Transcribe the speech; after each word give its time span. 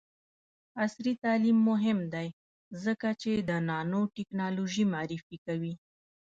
عصري 0.83 1.13
تعلیم 1.23 1.57
مهم 1.69 1.99
دی 2.13 2.27
ځکه 2.83 3.09
چې 3.21 3.31
د 3.49 3.51
نانوټیکنالوژي 3.69 4.85
معرفي 4.93 5.37
کوي. 5.45 5.73